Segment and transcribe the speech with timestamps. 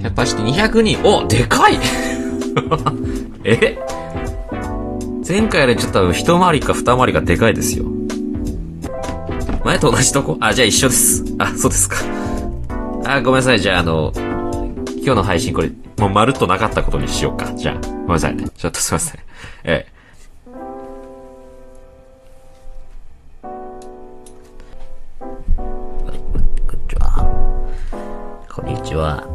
[0.00, 0.98] キャパシティ200人。
[1.06, 1.78] お、でかい
[3.44, 3.78] え？
[5.26, 7.84] 前回よりちょっと一回りか二回りかでかいですよ。
[9.62, 10.38] 前と同じとこ？
[10.40, 11.22] あ、じゃあ一緒です。
[11.38, 11.96] あ、そうですか。
[13.04, 13.60] あ、ごめんなさい。
[13.60, 17.52] じゃああの、今日の配信これ、もうまるっとなかったことにしようか。
[17.54, 18.48] じゃあ、ごめんなさいね。
[18.56, 19.20] ちょっとすいません。
[19.64, 20.00] ええ。
[28.48, 29.29] こんにちは。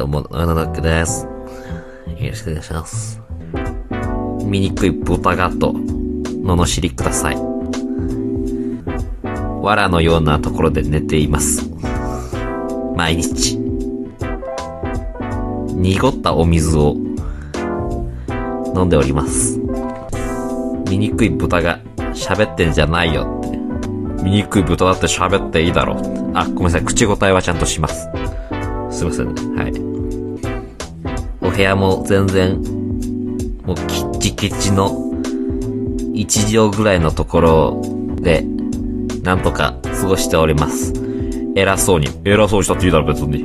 [0.00, 1.26] どうも、アナノックです。
[1.26, 3.20] よろしくお願いします。
[4.46, 5.74] 醜い豚ガと、
[6.42, 7.36] 罵りください。
[9.60, 11.70] 藁のようなところで寝ています。
[12.96, 13.58] 毎日。
[15.74, 16.96] 濁ったお水を
[18.74, 19.60] 飲んでおります。
[20.88, 21.78] 醜い豚が
[22.14, 23.58] 喋ってんじゃないよって。
[24.24, 25.98] 醜い豚だって喋っていいだろう。
[26.32, 26.84] あ、ごめんなさい。
[26.86, 28.08] 口答えはちゃんとします。
[28.90, 29.62] すいませんね。
[29.62, 29.79] はい。
[31.50, 32.60] お部屋も全然、
[33.64, 34.90] もうキッチキチの
[36.14, 37.82] 1畳ぐらいのところ
[38.20, 38.46] で、
[39.24, 40.92] なんとか過ごしております。
[41.56, 42.06] 偉そうに。
[42.24, 43.44] 偉そうにしたっていいだろ、別に。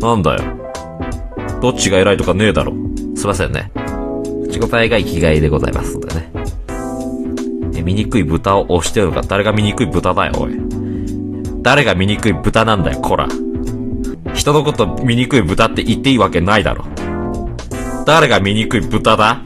[0.00, 0.42] なんだよ。
[1.62, 2.72] どっちが偉いとかねえだろ。
[3.14, 3.70] すいませんね。
[4.48, 6.32] 口答えが生きがいでございますのでね。
[7.76, 9.22] え、醜い豚を押してるのか？
[9.22, 10.52] 誰が醜い豚だよ、おい。
[11.62, 13.28] 誰が醜い豚なんだよ、こら。
[14.34, 16.84] 人のこと醜い豚って言っていいわけないだろ。
[18.06, 19.40] 誰が醜い豚だ？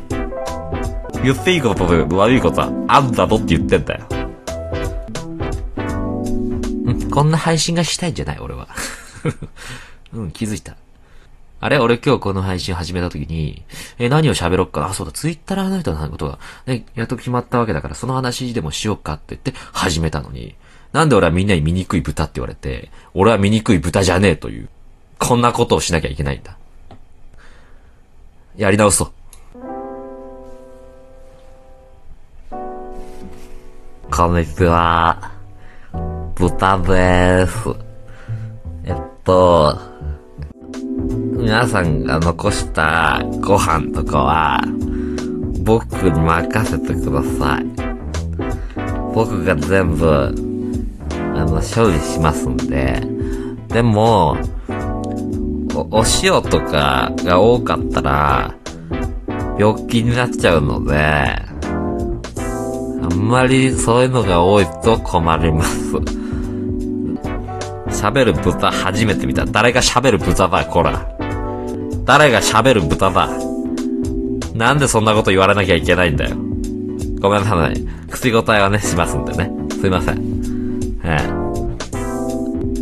[1.22, 4.06] 言っていいことと悪いことはあんだぞって言ってんだよ。
[6.86, 8.38] うん、こんな配信がしたいんじゃない？
[8.40, 8.68] 俺は。
[10.12, 10.76] うん、気づいた。
[11.60, 11.78] あれ？
[11.78, 13.62] 俺今日この配信始めた時に、
[13.98, 14.80] え、何を喋ろっか？
[14.80, 20.56] なあ、そうだ、ツイッターの人のことが、ね、やっと決まったわけだから、その話でもしようかって言って始めたのに、
[20.92, 24.68] なんで俺はみんなに醜い豚って言われて、俺は醜い豚じゃねえという、
[25.18, 26.57] こんなことをしなきゃいけないんだ。
[28.58, 29.12] やり直そう。
[34.10, 35.30] こんにちは。
[36.34, 37.68] 豚です。
[38.82, 39.78] えっと、
[41.36, 44.60] 皆さんが残したご飯とかは、
[45.62, 47.66] 僕に任せてください。
[49.14, 50.34] 僕が全部、
[51.14, 53.00] あの、処理しますんで。
[53.68, 54.36] でも、
[55.90, 58.54] お、塩とかが多かったら、
[59.58, 61.44] 病気になっちゃうので、あ
[63.14, 65.96] んまりそういうのが多いと困ります。
[67.88, 69.44] 喋る豚初めて見た。
[69.44, 71.06] 誰が喋る豚だ、こら。
[72.04, 73.28] 誰が喋る豚だ。
[74.54, 76.36] なんでそんなこと言われなきゃいけないんだよ。
[77.20, 77.74] ごめんなさい。
[78.10, 79.50] 口答えはね、しますんでね。
[79.80, 80.18] すいません。
[81.04, 81.28] ええ。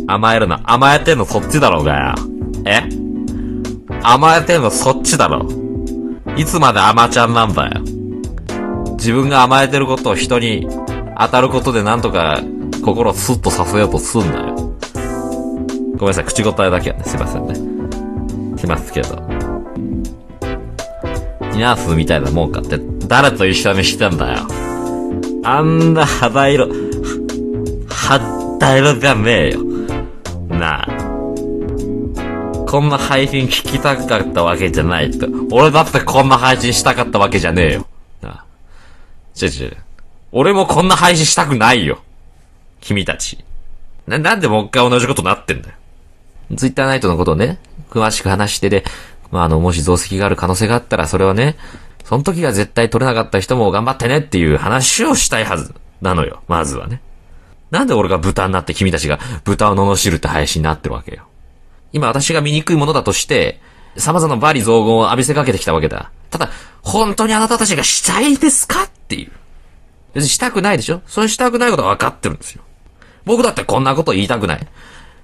[0.07, 0.61] 甘えるな。
[0.63, 2.36] 甘えてんのそっちだろうがよ。
[2.67, 2.83] え？
[4.03, 5.47] 甘えてんのそっちだろ。
[6.35, 7.81] いつまで甘ちゃんなんだよ。
[8.97, 10.67] 自分が甘えてることを人に
[11.19, 12.41] 当たることでなんとか
[12.83, 14.55] 心をスッとさせようとすんなよ。
[15.97, 17.55] ごめんなさい、口答えだけはね、すいませんね。
[18.57, 19.15] しますけど。
[21.53, 24.47] ニャースみたいなもんかって、誰と一緒にしてんだよ。
[25.43, 26.67] あんな肌色、
[27.89, 29.63] 肌色じゃねえよ。
[30.49, 30.96] なあ。
[32.67, 35.27] こんな配信聞きたかったわけじゃないと。
[35.51, 37.87] 俺だってこんな配信したかったわけじゃねえよ。
[38.21, 38.45] なあ。
[39.33, 39.69] ちょちょ。
[40.33, 41.99] 俺もこんな配信したくないよ。
[42.81, 43.43] 君たち。
[44.05, 45.75] な、なんでもう一回同じことなってんだよ。
[46.57, 47.57] ツイッターナイトのことをね、
[47.89, 48.83] 詳しく話してで、
[49.31, 51.55] まあ、あの、もし増席がある可能性があったら、それはね、
[52.03, 56.41] その時が絶対取れなかった人も頑張ってねっていう話をしたいはずなのよ。
[56.47, 57.01] まずはね。
[57.71, 61.27] なんで俺が豚になって君たちが豚を罵るって配信になってるわけよ。
[61.93, 63.59] 今私が醜いものだとして、
[63.95, 66.11] 様々なバリ雑言を浴びせかけてきたわけだ。
[66.29, 66.49] ただ、
[66.81, 69.31] 本当にあなたたちがしたいですかっていう。
[70.13, 71.01] 別にしたくないでしょ？
[71.07, 72.63] それしたくないことは分かってるんですよ。
[73.25, 74.67] 僕だってこんなこと言いたくない。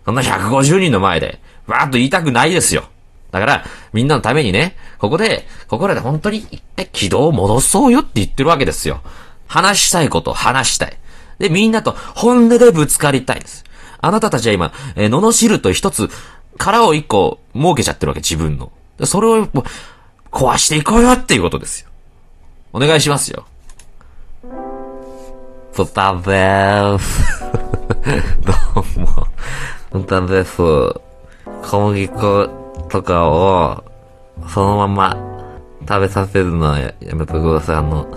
[0.06, 2.86] こんな150人の前で、わーっと言いたくないですよ。
[3.32, 9.02] だから、みんなのためにね、ここで、ここらで本当に一回軌道を戻そうよって言ってるわけですよ。
[9.48, 10.98] 話したいこと話したい。
[11.40, 13.64] で、みんなと本音でぶつかりたいんです。
[14.02, 16.10] あなたたちは今、えー、罵ると一つ、
[16.58, 18.72] 殻を一個設けちゃってるわけ、自分の。
[19.06, 19.64] それをもう
[20.32, 21.90] 壊していこうよっていうことですよ。
[22.74, 23.46] お願いしますよ。
[25.76, 27.44] 豚でーす。
[28.46, 28.54] ど
[28.98, 29.28] うも。
[29.92, 30.58] 豚です。
[30.58, 32.50] 小麦粉
[32.90, 33.84] とかを、
[34.48, 35.18] そのまま
[35.88, 37.76] 食べさせるのはややめてください。
[37.78, 38.08] あの、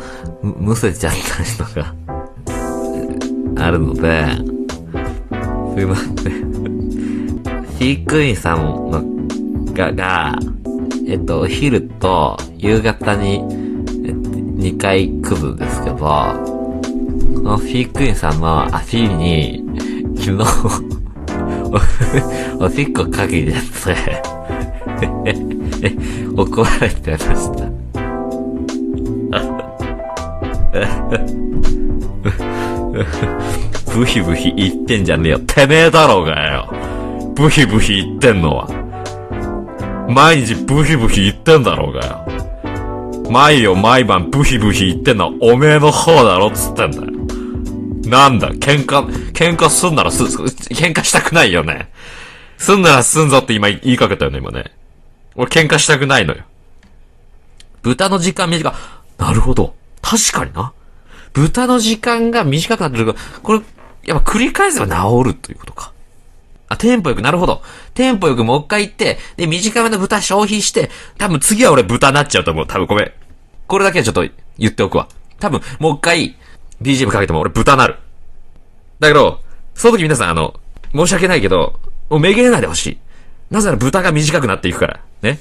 [0.42, 1.94] む、むせちゃったりとか、
[3.58, 4.26] あるので、
[5.74, 6.55] すいません。
[7.78, 9.04] 飼育員さんの
[9.74, 10.38] が、が、
[11.06, 13.48] えっと、お昼と夕方に、えっと、
[14.30, 16.04] 2回来るんですけど、そ
[17.42, 19.62] の飼育員さんの足に、
[20.16, 20.44] 昨日、
[22.58, 23.58] おしっこかけてて、
[26.34, 27.24] 怒られてまし
[27.58, 27.66] た。
[33.94, 35.38] ブヒブヒ言ってんじゃねえよ。
[35.40, 36.55] てめえだろうがよ。
[37.36, 38.66] ブヒブヒ言ってんのは。
[40.08, 43.30] 毎日ブヒブヒ言ってんだろうがよ。
[43.30, 47.04] 毎夜毎晩ブヒブヒ言ってんのはおめえの方だろっつってんだよ。
[48.08, 51.90] なんだ、喧嘩、喧嘩すんならす、喧嘩したくないよね。
[52.56, 54.72] すんならすんぞって今言いかけたよね、今ね。
[55.34, 56.42] 俺喧嘩したくないのよ。
[57.82, 58.74] 豚の時間短。
[59.18, 59.74] なるほど。
[60.00, 60.72] 確かにな。
[61.34, 63.60] 豚の時間が短くなってるから、これ、
[64.04, 65.92] やっぱ繰り返せば治るということか。
[66.68, 67.62] あ、テンポよく、なるほど。
[67.94, 72.66] テンポよくもう一回行って、で、短めの豚消費して、多分次は俺豚になっちゃうと思う。
[72.66, 73.12] 多分ごめん。
[73.66, 74.26] これだけはちょっと
[74.58, 75.08] 言っておくわ。
[75.38, 76.36] 多分、もう一回、
[76.82, 77.96] BGM かけても俺豚なる。
[78.98, 79.40] だけど、
[79.74, 80.54] その時皆さんあの、
[80.94, 81.78] 申し訳ないけど、
[82.08, 82.98] もうめげれないでほしい。
[83.50, 85.00] なぜなら豚が短くなっていくから。
[85.22, 85.38] ね。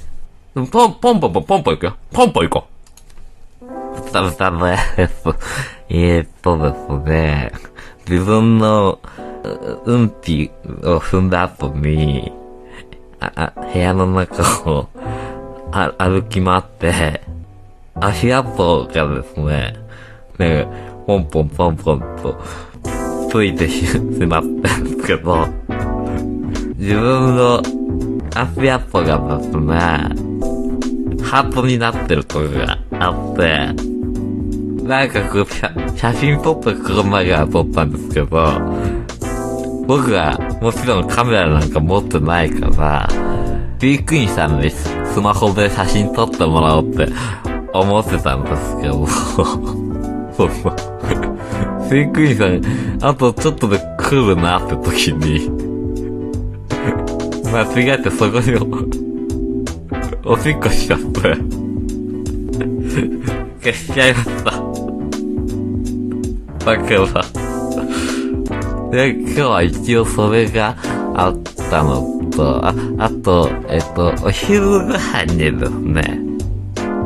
[0.53, 1.97] ポン、ポンポンポンポンポン行くよ。
[2.11, 2.75] ポンポン行こう。
[4.03, 5.35] 豚豚ね、えっと、
[5.89, 7.51] えっとですね、
[8.07, 8.99] 自分の、
[9.85, 10.51] うんち
[10.83, 12.31] を踏んだ後に、
[13.19, 14.89] あ、あ、部屋の中を、
[15.71, 17.21] あ、歩き回って、
[17.95, 19.75] 足跡がですね、
[20.37, 20.67] ね、
[21.07, 22.41] ポンポンポンポンと、
[23.29, 25.47] ついてしまったんですけど、
[26.75, 27.61] 自分の
[28.35, 29.75] 足跡がですね、
[31.23, 33.95] ハートになってるとこがあって、
[34.83, 38.37] なんかこう、写写真撮った車が撮ったんですけど、
[39.87, 43.07] 僕はもちろんカメラなんか持ってないから、
[43.79, 44.89] 飼育員さんにス
[45.21, 47.07] マホで写真撮ってもらおうって
[47.71, 50.75] 思ってたんですけど、そうそう。
[51.87, 52.61] 飼育員さん、
[53.03, 55.51] あとちょっとで来るなって時に、
[57.53, 58.55] 間違えてそこに
[60.25, 61.05] お、 しっこしちゃって、
[63.61, 64.51] 消しちゃいました。
[66.65, 67.07] だけど、
[68.95, 70.77] で、今日は一応それが
[71.15, 71.37] あっ
[71.69, 72.01] たの
[72.31, 76.19] と、あ、あと、えっと、お昼ご飯にですね、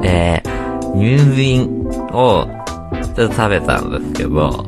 [0.04, 1.68] えー、人参
[2.14, 2.48] を、
[3.16, 4.68] ちょっと食べたんですけど、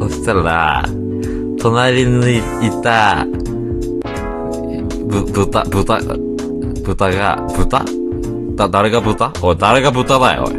[0.00, 0.82] そしたら、
[1.60, 2.42] 隣にい
[2.82, 3.26] た、
[5.06, 6.00] ぶ、豚、豚、
[6.82, 7.84] 豚が、豚？
[8.56, 9.30] だ、誰が豚？
[9.42, 10.54] おい、誰が豚だよ、おい。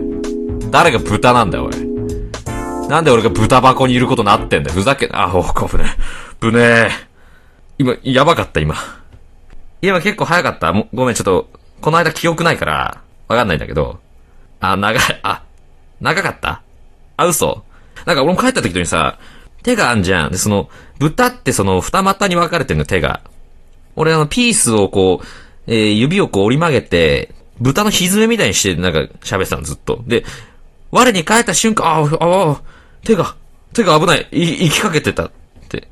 [0.69, 1.90] 誰が豚なんだよ、おい。
[2.91, 4.75] なんで俺が豚箱にいることになってんだよ。
[4.75, 5.85] ふざけ、あ、お、こぶね。
[6.41, 6.89] ぶねえ。
[7.77, 8.75] 今、やばかった、今。
[9.81, 10.73] 今結構早かった。
[10.93, 11.49] ごめん、ちょっと、
[11.79, 14.01] この間記憶ないから、わかんないんだけど。
[14.59, 15.41] あ、長い、あ、
[16.01, 16.63] 長かった？
[17.15, 17.63] あ、嘘
[18.05, 19.17] なんか俺も帰った時にさ、
[19.63, 20.31] 手があんじゃん。
[20.31, 23.21] で、その、豚ってその、二股に分かれてんの、手が。
[23.95, 25.25] 俺あの、ピースをこう、
[25.65, 30.03] えー指をこう折り曲げて、豚のひずめみたいにして、なんか喋ってたの、ずっと。
[30.05, 30.25] で、
[30.91, 32.61] 我に返った瞬間、ああ、あ
[33.03, 33.36] 手が、
[33.74, 35.31] 手が危ない、い、行きかけてたっ
[35.69, 35.88] て。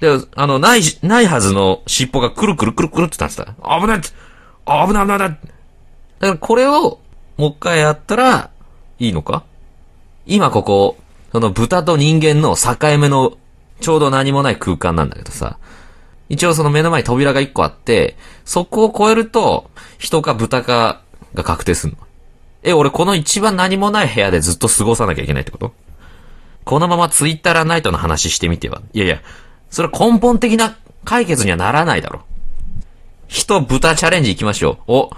[0.00, 3.44] で、あの、ない、ないはずの尻尾がくるくるくるくるってなってた。
[3.62, 4.08] 危ないって
[4.66, 5.38] 危ない危ない危ないだか
[6.20, 7.00] らこれを、
[7.36, 8.50] もう一回やったら、
[8.98, 9.44] いいのか？
[10.26, 10.96] 今ここ、
[11.32, 13.36] その豚と人間の境目の、
[13.80, 15.58] ちょうど何もない空間なんだけどさ。
[16.30, 21.02] 一応その目の前に扉が一個あって、そこを越えると、人か豚か
[21.34, 21.98] が確定するの。
[22.62, 25.74] え、俺この一番何もない部屋でずっと過ごさなきゃいけないってこと？
[26.64, 28.82] このままツイッターラナイトの話してみては。
[28.92, 29.20] いやいや、
[29.70, 32.22] それ根本的な解決にはならないだろ。
[33.28, 34.92] 人豚チャレンジ行きましょう。
[34.92, 35.10] お、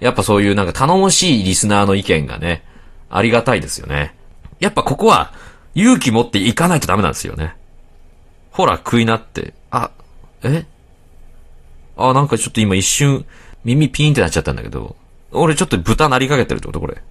[0.00, 2.64] やっぱそういうなんか頼もしいリスナーの意見がね、
[3.08, 4.14] ありがたいですよね。
[4.58, 5.32] やっぱここは
[5.74, 7.54] 勇気持っていかないとダメなんですよね。
[8.50, 9.54] ほら、食いなって。
[9.70, 9.90] あ、
[10.42, 10.64] え？
[11.96, 13.26] あ、なんかちょっと今一瞬
[13.62, 14.96] 耳ピーンってなっちゃったんだけど、
[15.30, 17.02] 俺ちょっと豚なりかけてるってことこれ。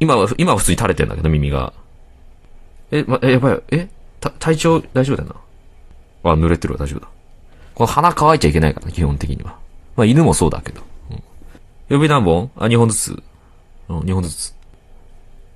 [0.00, 1.72] 今は、今は普通に垂れてんだけど、耳が。
[2.90, 3.62] え、ま、え、やばい。
[3.70, 3.88] え
[4.20, 5.34] た、体調大丈夫だよ
[6.24, 6.30] な。
[6.32, 7.08] あ、濡れてるわ、大丈夫だ。
[7.74, 9.56] この鼻乾いちゃいけないから、基本的には。
[9.96, 10.82] まあ、犬もそうだけど。
[11.10, 11.22] うん。
[11.88, 13.22] 指何本あ、二本ずつ。
[13.88, 14.54] うん、二本ずつ。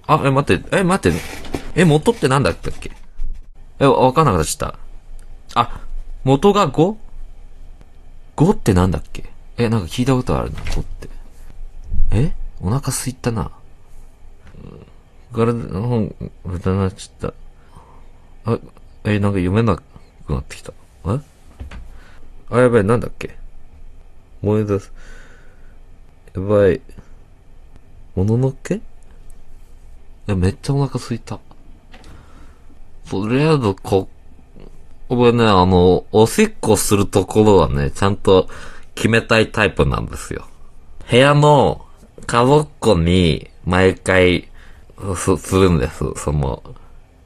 [0.07, 1.19] あ、え、待って、え、待って。
[1.75, 2.91] え、元ってなんだったっけ？
[3.79, 4.73] え、わかんなくなっちゃっ
[5.55, 5.61] た。
[5.61, 5.81] あ、
[6.25, 9.31] 元が 5?5 ってなんだっけ？
[9.57, 11.09] え、なんか聞いたことあるな、5って。
[12.11, 12.33] え？
[12.61, 13.51] お腹すいったな。
[15.33, 17.33] 体の本、豚になっちゃっ
[18.45, 18.53] た。
[18.53, 18.59] あ、
[19.05, 19.83] え、なんか読めなく
[20.29, 20.73] なってきた。
[21.07, 21.21] え？
[22.51, 23.37] あ、やばい、なんだっけ？
[24.43, 24.93] 思い出す。
[26.35, 26.81] やばい。
[28.15, 28.77] もののけ？
[28.77, 28.81] い
[30.27, 31.39] や、めっちゃお腹すいた。
[33.09, 34.09] とりあえず、こ、
[35.09, 38.49] 俺ね、あの、おしっこするところはね、ちゃんと
[38.95, 40.47] 決めたいタイプなんですよ。
[41.11, 41.85] 部屋の
[42.27, 44.49] 角っこに毎回
[45.17, 46.05] す、するんです。
[46.17, 46.63] その、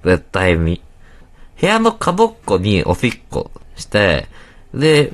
[0.04, 0.80] 絶対に。
[1.60, 4.26] 部屋の角っこにおしっこして、
[4.74, 5.12] で、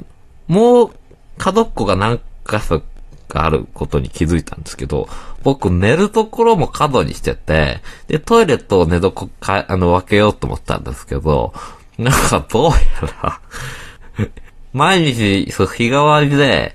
[0.49, 0.91] もう
[1.39, 2.83] 角っこが何箇所
[3.29, 5.09] かあることに気づいたんですけど、
[5.43, 11.55] 僕寝るところも角にしてて、で、トイレと寝床か、あの、分けようと思ったんですけど、
[11.99, 12.79] なんかどうや
[13.23, 13.41] ら、
[14.73, 16.75] 毎日、そう、日替わりで、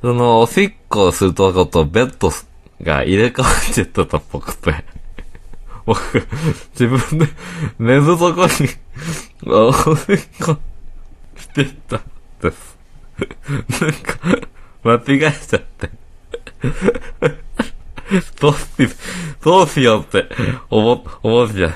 [0.00, 2.30] その、おしっこをするとこととベッド
[2.82, 4.84] が入れ替わってたとっぽくて、
[5.86, 6.00] 僕
[6.78, 7.26] 自分で
[7.78, 8.48] 寝るとこに、
[9.46, 10.56] おしっこ
[11.36, 12.02] してたん
[12.40, 12.78] です。
[13.80, 14.18] なんか、
[14.82, 15.90] 間違えちゃって。
[18.40, 18.96] どうし、
[19.42, 20.28] どうしようって、
[20.70, 21.72] 思、思っちゃ、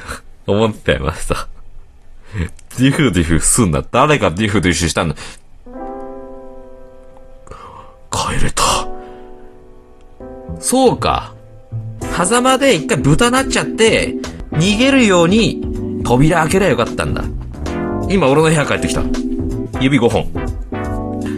[0.46, 1.48] 思っちゃいました。
[2.78, 3.84] ディフディフすんな。
[3.90, 5.16] 誰がディフディフしたんだ
[8.10, 8.62] 帰れた。
[10.60, 11.34] そうか。
[12.24, 14.14] 狭間で一回豚なっちゃって、
[14.52, 15.62] 逃げるように
[16.04, 17.22] 扉開けりゃよかったんだ。
[18.08, 19.02] 今俺の部屋帰ってきた。
[19.80, 20.26] 指5本。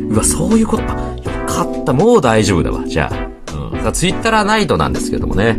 [0.08, 0.88] うわ、そういうこと、よ
[1.46, 1.92] かった。
[1.92, 2.84] もう大丈夫だわ。
[2.86, 3.30] じゃあ。
[3.84, 3.92] うん。
[3.92, 5.58] ツイッターはナイトなんですけどもね。